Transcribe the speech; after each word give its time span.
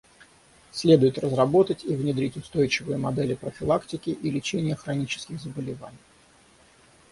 Следует 0.71 1.19
разработать 1.19 1.83
и 1.83 1.95
внедрить 1.95 2.35
устойчивые 2.35 2.97
модели 2.97 3.35
профилактики 3.35 4.09
и 4.09 4.31
лечения 4.31 4.75
хронических 4.75 5.39
заболеваний. 5.39 5.99